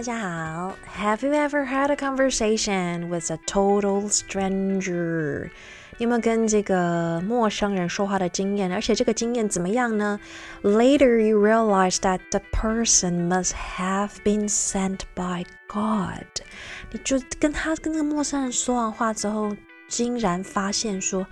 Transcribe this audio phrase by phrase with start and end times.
[0.00, 0.74] 大家好。
[0.96, 5.50] Have you ever had a conversation with a total stranger？
[5.98, 8.72] 你有没有跟这个陌生人说话的经验？
[8.72, 10.18] 而且这个经验怎么样呢
[10.62, 16.24] ？Later you realize that the person must have been sent by God。
[16.92, 19.54] 你就跟他跟那个陌生人说完话之后，
[19.86, 21.26] 竟然发现说：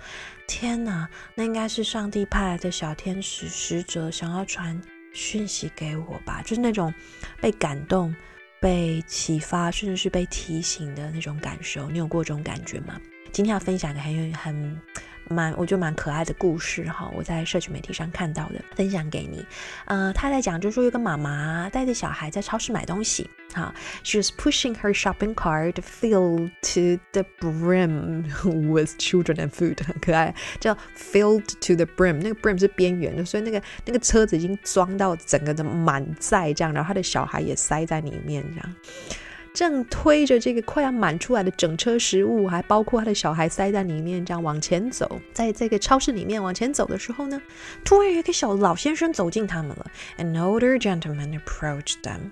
[0.45, 4.79] 天哪，那应该是上帝派来的小天使使者，想要传。
[5.11, 6.93] 讯息给我吧，就是那种
[7.41, 8.15] 被感动、
[8.59, 11.89] 被启发，甚至是被提醒的那种感受。
[11.89, 12.99] 你有过这种感觉吗？
[13.31, 14.81] 今天要分享一个很很。
[15.29, 19.45] 蛮，我觉得蛮可爱的故事哈，我在社群媒体上看到的，分享给你。
[19.85, 23.73] 呃，他在讲，就是说有个妈妈带着小孩在超市买东西，哈
[24.03, 28.23] ，she was pushing her shopping cart filled to the brim
[28.71, 38.75] with children and food， 很可爱，叫 filled to the brim，那个 brim 是边缘的，所以那个那个车子已经装到整个的满载这样，然后他的小孩也塞在里面这样。
[39.59, 47.41] 正推着这个快要满出来的整车食物，还包括他的小孩塞在里面，这样往前走，在这个超市里面往前走的时候呢，
[47.83, 49.85] 突然有一个小老先生走进他们了。
[50.17, 52.31] An older gentleman approached them.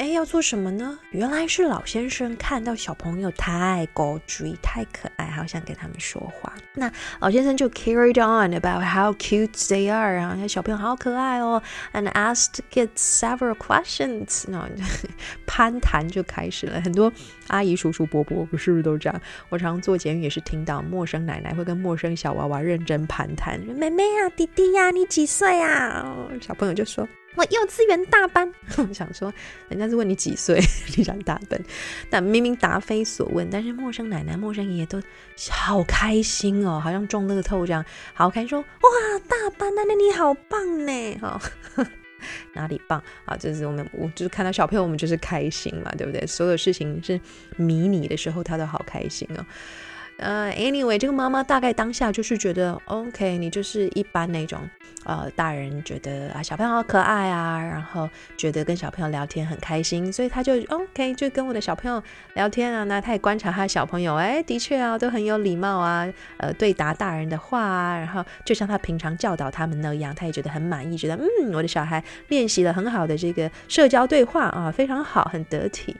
[0.00, 0.98] 哎，要做什么呢？
[1.10, 6.54] 原来是老先生看到小朋友太古锥、太可爱，好想跟他们说话。
[6.72, 14.44] 那老先生就 carried on about how cute they are 啊，小朋友好可爱哦，and asked get several questions。
[14.48, 14.66] 那
[15.46, 17.12] 攀谈就开始了，很多
[17.48, 19.20] 阿姨、叔叔、伯伯不是不是都这样？
[19.50, 26.26] 我常常做节目也是听到陌生奶奶会跟陌生小娃娃认真攀谈，妹妹啊，弟弟呀、啊，你几岁啊？
[26.40, 27.06] 小朋友就说。
[27.36, 29.32] 我幼稚园大班， 我想说，
[29.68, 30.60] 人家是问你几岁，
[30.96, 31.60] 你想大班，
[32.10, 33.48] 但明明答非所问。
[33.50, 35.00] 但是陌生奶奶、陌生爷爷都
[35.50, 41.40] 好开心哦，好像中乐透这样，好开心说哇，大班，那那你好棒呢，哈，
[42.52, 43.36] 哪里棒啊？
[43.36, 46.26] 就是我们，我就是看到小朋友，我们就是开心嘛，对不对？
[46.26, 47.18] 所有事情是
[47.56, 49.46] 迷你的时候，他都好开心哦。
[50.20, 54.60] 呃、，anyway，这个妈妈大概当下就是觉得，OK，你就是一般那种，
[55.04, 62.02] 呃，大人觉得啊，小朋友好可爱啊，然后觉得跟小朋友聊天很开心，所以他就 OK，就跟我的小朋友
[62.34, 62.84] 聊天啊。
[62.84, 75.96] 那他也观察他的小朋友，哎，的确啊，都很有礼貌啊，呃，对答大人的话啊，然后就像他平常教导他们那样，他也觉得很满意，觉得嗯，我的小孩练习了很好的这个社交对话啊，非常好，很得体。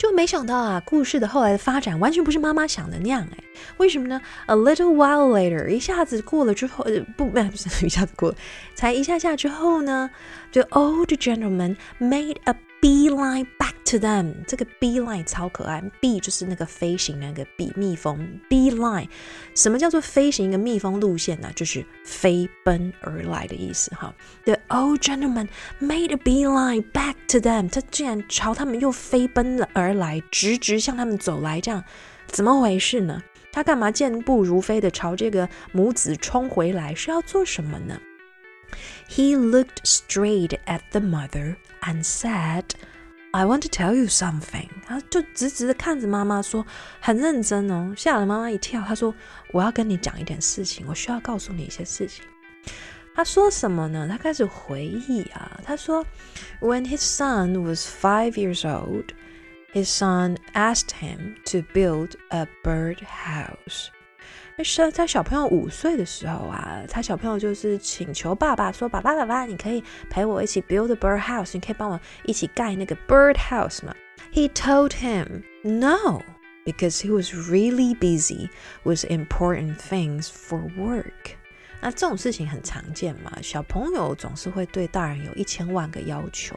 [0.00, 3.44] 就没想到啊，故事的后来的发展完全不是妈妈想的那样哎，
[3.76, 8.36] 为什么呢？A little while later，一下子过了之后，呃，不，不是一下子过了，
[8.74, 10.08] 才一下下之后呢
[10.52, 14.34] ，the old gentleman made a beeline back to them。
[14.46, 19.08] 这个 beeline 超可爱，be 就是那个飞行那个 B 蜜蜂，beeline，
[19.54, 21.50] 什么叫做飞行一个蜜蜂路线呢？
[21.54, 24.14] 就是飞奔而来的意思哈。
[24.44, 25.48] The old gentleman
[25.80, 27.68] made a beeline back to them。
[27.68, 31.84] 他竟然朝他们又飞奔了而来，直直向他们走来，这样
[32.26, 33.22] 怎么回事呢？
[33.52, 36.94] 他干嘛健步如飞的朝这个母子冲回来？
[36.94, 38.00] 是要做什么呢
[39.09, 42.71] ？He looked straight at the mother and said,
[43.31, 46.65] "I want to tell you something." 他就直直的看着妈妈说，
[46.99, 48.81] 很认真哦，吓了妈妈一跳。
[48.81, 52.25] 他说：“我要跟你讲一点事情，我需要告诉你一些事情。”
[53.15, 54.07] 他说什么呢？
[54.09, 55.59] 他开始回忆啊。
[55.63, 56.05] 他说：“
[56.59, 59.11] When his son was five years old,
[59.73, 63.87] his son asked him to build a bird house.”
[64.92, 73.94] 在小朋友五岁的时候啊，他小朋友就是请求爸爸说：“爸爸，爸爸，你可以陪我一起 build a bird house，你可以帮我一起盖那个 bird house 吗
[74.32, 76.22] ？”He told him no
[76.64, 78.48] because he was really busy
[78.84, 81.36] with important things for work。
[81.80, 86.54] 那这种事情很常见嘛，小朋友总是会对大人有一千万个要求，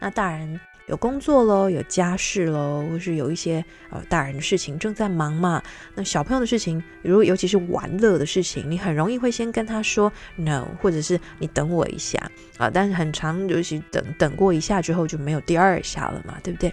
[0.00, 0.60] 那大人。
[0.86, 5.62] 有工作喽，有家事喽，或是有一些呃大人的事情正在忙嘛。
[5.94, 12.18] 那小朋友的事情，如尤其是玩乐的事情，你很容易会先跟他说 no，或者是你等我一下
[12.56, 12.70] 啊。
[12.70, 16.72] 但是很长，尤其等等过一下之后就没有第二下了嘛，对不对？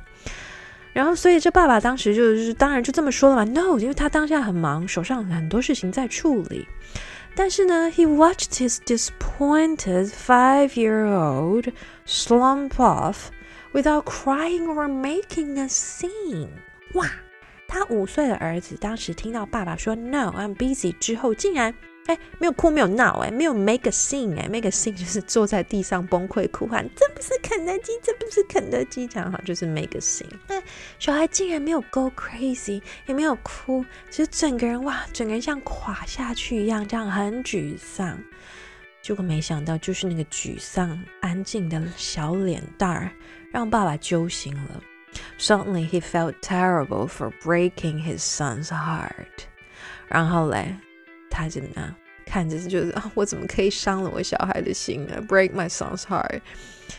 [0.93, 6.67] 然后所以这爸爸当时就是当然就这么说了嘛，no，因为他当下很忙，手上很多事情在处理。
[7.35, 11.71] 但是呢，he watched his disappointed five-year-old
[12.05, 13.15] slump off。
[13.73, 16.47] Without crying or making a scene，
[16.93, 17.09] 哇！
[17.67, 21.73] 他五岁的儿子当时听到爸爸说 “No, I'm busy” 之后，竟然
[22.05, 30.61] 哎没有哭没有闹哎，没有 make a scene 哎，make a scene 就是坐在地上崩溃哭喊，这不是肯德基，这不是肯德基，这样哈就是 make a scene。
[30.99, 38.19] 小孩竟然没有 go crazy，也没有哭，其实整个人哇，整个人像垮下去一样，这样很沮丧。
[39.01, 43.11] 结果没想到，就是那个沮丧、安静的小脸蛋儿，
[43.52, 44.82] 让爸爸揪心了。
[45.38, 49.46] Suddenly he felt terrible for breaking his son's heart。
[50.08, 50.74] 然后嘞，
[51.30, 51.94] 他怎么样？
[52.26, 55.24] 看着就是啊，我怎么可以伤了我小孩的心呢？
[55.26, 56.40] Break my son's heart。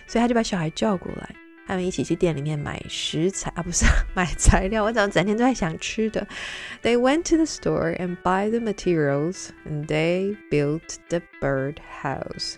[0.07, 1.35] 所以他就把小孩叫过来。
[1.67, 3.85] 他们一起去店里面买食材啊，不是
[4.15, 4.83] 买材料。
[4.83, 6.27] 我怎么整天都在想吃的。
[6.81, 12.55] They went to the store and buy the materials, and they built the bird house。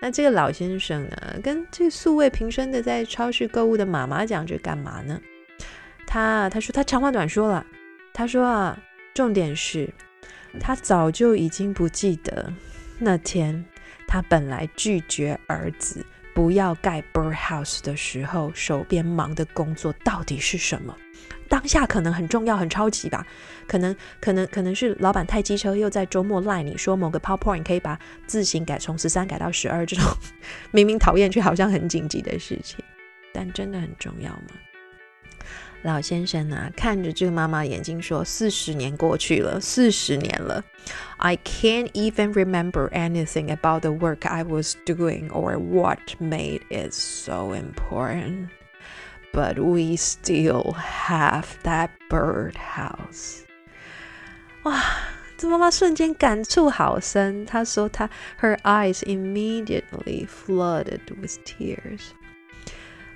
[0.00, 5.20] 那这个老先生呢，跟这素未平生的在超市购物的妈妈讲这干嘛呢？
[6.06, 7.64] 他他说他长话短说了。
[8.12, 8.76] 他说啊，
[9.14, 9.88] 重点是，
[10.58, 12.52] 他早就已经不记得
[12.98, 13.64] 那天
[14.06, 16.04] 他本来拒绝儿子。
[16.40, 20.96] 不要盖 birdhouse 的时候，手边忙的工作到底是什么？
[21.50, 23.26] 当下可能很重要、很超级吧？
[23.68, 30.02] 可能、可能、可能是老板太机车，又在周末赖你说某个 PowerPoint 可以把字型改从十三改到十二，这种
[30.72, 32.82] 明明讨厌却好像很紧急的事情，
[33.34, 34.69] 但真的很重要吗？
[35.83, 40.63] 老先生啊，看着这个妈妈眼睛说：“四十年过去了，四十年了，
[41.17, 47.53] I can't even remember anything about the work I was doing or what made it so
[47.53, 48.47] important.
[49.31, 53.41] But we still have that birdhouse.”
[54.63, 54.81] 哇，
[55.37, 57.45] 这妈妈瞬间感触好深。
[57.45, 58.09] 她说她：“
[58.41, 62.01] Her eyes immediately flooded with tears.”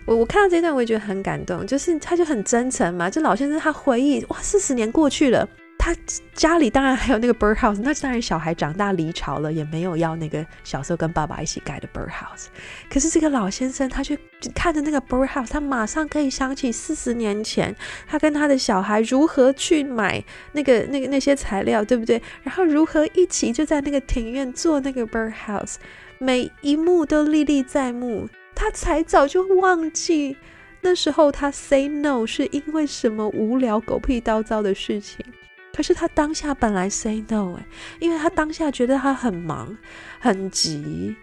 [0.06, 3.08] 我我看到这段，我也觉得很感动，就是他就很真诚嘛。
[3.08, 5.48] 就老先生他回忆，哇，四十年过去了，
[5.78, 5.96] 他
[6.34, 12.46] 家里当然还有那个 bird house，那当然小孩长大离巢了，也没有要那个小时候跟爸爸一起盖的 bird house。
[12.90, 14.18] 可是这个老先生，他去
[14.54, 17.74] 看着那个 bird house，他马上可以想起四十年前
[18.06, 20.22] 他跟他的小孩如何去买
[20.52, 22.20] 那个那个那些材料，对不对？
[22.42, 25.76] 然后如何一起就在那个庭院做那个 bird house，
[26.18, 28.28] 每一幕都历历在目。
[28.54, 30.36] 他才早就忘记
[30.80, 35.24] 那时候他 say no 是因为什么无聊狗屁叨叨的事情。
[35.72, 37.66] 可是他当下本来 say no 哎，
[37.98, 39.76] 因为他当下觉得他很忙
[40.20, 41.16] 很急，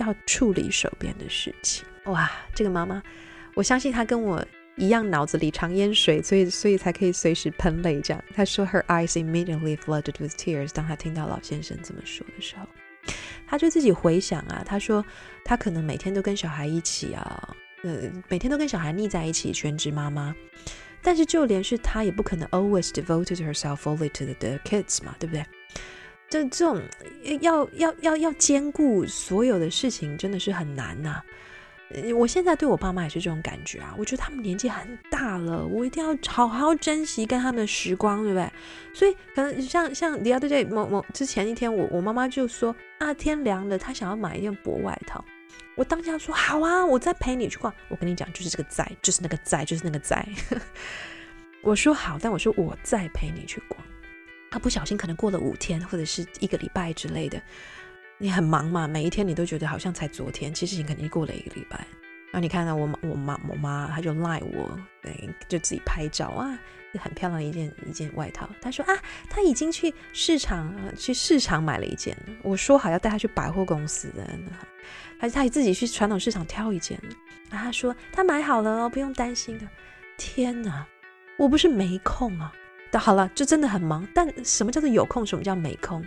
[0.00, 1.84] 要处理手边的事情。
[2.06, 3.00] 哇，这个妈妈，
[3.54, 4.44] 我相信她跟我
[4.76, 8.22] 一样脑子里常淹水，所以所以才可以随时喷泪这样。
[8.34, 10.70] 她说 her eyes immediately flooded with tears。
[10.74, 12.66] 当她听到老先生这么说的时候。
[13.46, 15.04] 他就自己回想啊，他说
[15.44, 20.34] 他可能每天都跟小孩一起啊，呃，每天都跟小孩腻在一起，全职妈妈。
[21.02, 25.44] 但是就连是他也不可能 always devoted herself fully to the, kids 嘛，对不对？
[26.30, 26.82] 这这种
[27.40, 31.24] 要要要要兼顾所有的事情，真的是很难呐、啊。
[32.16, 38.50] 我现在对我爸妈也是这种感觉啊，我觉得他们年纪很大了，我一定要好好珍惜跟他们的时光，对不对？
[38.92, 45.24] 所以可能像像 the other day 某某之前一天我，我妈妈就说啊，天凉了，她想要买一件薄外套。
[45.76, 47.72] 我当下说好啊，我再陪你去逛。
[47.88, 50.26] 我跟你讲，就是这个在，就是那个在，就是那个在。
[51.62, 53.80] 我说好，但我说我再陪你去逛。
[54.50, 57.40] 他不小心可能过了五天或者是一个礼拜之类的。
[58.18, 61.76] 你很忙嘛，每一天你都觉得好像才昨天，其实你肯定过了一个礼拜。
[62.30, 66.58] 然后你看到我妈，我妈，我妈，她就赖我，对，就自己拍照啊，
[66.98, 68.48] 很漂亮一件一件外套。
[68.60, 68.92] 她说啊，
[69.30, 72.16] 她已经去市场去市场买了一件。
[72.42, 74.28] 我说好要带她去百货公司的，
[75.18, 76.98] 还是她自己去传统市场挑一件。
[77.50, 79.68] 啊，她说她买好了哦，不用担心的。
[80.16, 80.84] 天哪，
[81.36, 82.52] 我不是没空啊。
[82.94, 84.06] 好了，就真的很忙。
[84.14, 85.24] 但什么叫做有空？
[85.24, 86.04] 什么叫没空？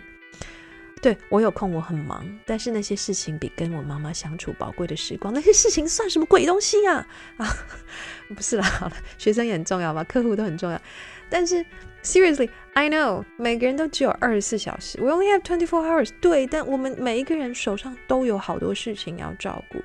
[1.00, 7.06] 对，我有空，我很忙，但是那些事情比跟我妈妈相处宝贵的时光，那些事情算什么鬼东西啊？
[7.36, 7.46] 啊，
[8.34, 10.80] 不是啦，好了，学生也很重要吧，客户都很重要，
[11.30, 11.64] 但是
[12.02, 16.10] seriously，I know 每个人都只有二十四小时，we only have twenty four hours。
[16.20, 19.78] 对，但我们每一个人手上都有好多事情要照顾。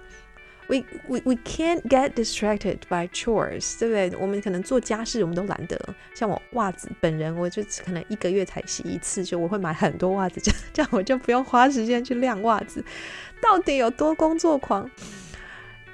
[0.74, 4.12] We we we can't get distracted by chores，对不对？
[4.20, 5.80] 我们可能做家事，我们都懒得。
[6.16, 12.84] 像我袜子本人，我就可能一个月才洗一次，就我会买很多袜子，这样这样我就不用花时间去晾袜子。
[13.40, 14.90] 到底有多工作狂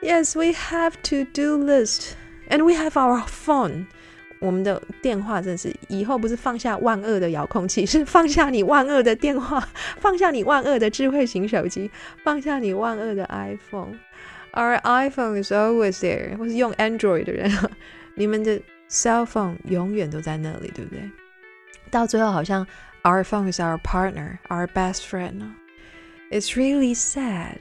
[0.01, 2.13] ？Yes, we have to do list,
[2.47, 3.87] and we have our phone。
[4.39, 9.67] 我们的电话真是以后不是放下万恶的遥控器， 是放下你万恶的电话，
[9.99, 11.91] 放下你万恶的智慧型手机，
[12.23, 13.95] 放下你万恶的 iPhone。
[14.52, 16.36] Our iPhone is always there。
[16.36, 17.50] 或是用 Android 的人，
[18.14, 21.10] 你们的 cell phone 永远都在那里，对不对？
[21.90, 22.66] 到最后好像
[23.02, 27.58] Our phone is our partner, our best friend。It's really sad。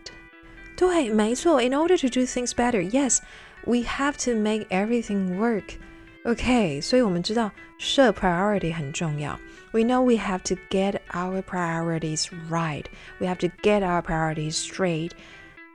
[0.75, 1.61] 对，没错。
[1.61, 3.19] In order to do things better, yes,
[3.65, 5.75] we have to make everything work.
[6.23, 9.39] OK，所以我们知道设 priority 很重要。
[9.71, 12.85] We know we have to get our priorities right.
[13.19, 15.11] We have to get our priorities straight.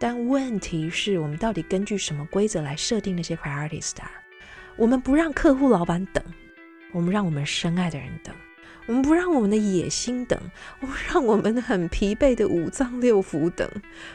[0.04, 4.04] 但问题是我们到底根据什么规则来设定那些 priorities 的？
[4.76, 6.22] 我们不让客户、老板等，
[6.92, 8.36] 我们让我们深爱的人等。
[8.86, 10.38] 我们不让我们的野心等，
[10.82, 13.66] 我们让我们很疲惫的五脏六腑等。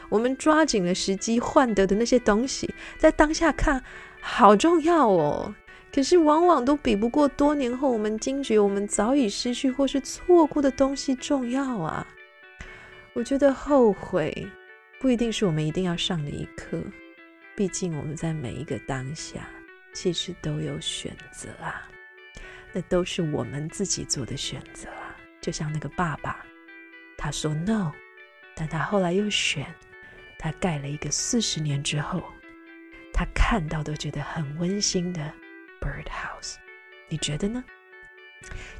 [0.09, 3.83] 我们抓紧了时机换得的那些东西，在当下看
[4.21, 5.55] 好重要哦，
[5.91, 12.05] 可是往往都比不过多年后我们惊觉我们早已失去或是错过的东西重要啊。
[13.13, 14.47] 我觉得后悔
[14.99, 16.83] 不一定是我们一定要上的一课，
[17.55, 19.47] 毕竟我们在每一个当下
[19.93, 21.89] 其实都有选择啊。
[22.73, 26.45] 那都是我们自己做的选择啊，就像那个爸爸，
[27.17, 27.93] 他说 no，
[28.53, 29.65] 但他后来又选，
[30.37, 32.21] 他盖了一个四十年之后，
[33.13, 35.33] 他看到都觉得很温馨的
[35.79, 36.55] birdhouse，
[37.07, 37.63] 你觉得呢？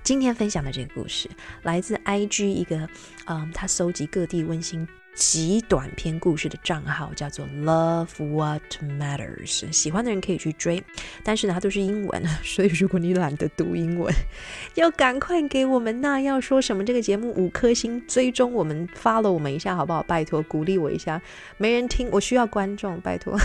[0.03, 1.29] 今天分享的这个故事
[1.63, 2.87] 来自 IG 一个，
[3.25, 4.85] 嗯，他搜集各地温馨。
[5.19, 10.81] 极短篇故事的账号叫做 Love What Matters，喜欢的人可以去追，
[11.25, 14.13] 但是呢，它都是英文， 所以如果你懒得读英文，
[14.75, 20.01] 要赶快给我们那要说什么这个节目五颗星，追踪我们，follow 我们一下好不好？
[20.03, 21.21] 拜托鼓励我一下，
[21.57, 23.37] 没人听，我需要观众，拜托。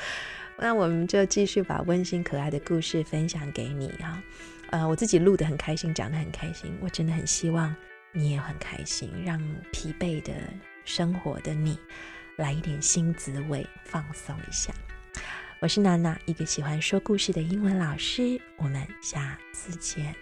[0.56, 4.22] 那我们就继续把温馨可爱的故事分享给你啊，
[4.70, 7.76] 呃，我自己录得很开心，讲得很开心，我真的很希望
[8.10, 9.38] 你也很开心，让
[9.70, 10.32] 疲惫的。
[10.90, 11.78] 生活的你，
[12.34, 14.74] 来一点新滋味，放松一下。
[15.60, 18.40] 我是娜娜，一个喜欢说故事的英文老师。
[18.56, 20.12] 我们下次见。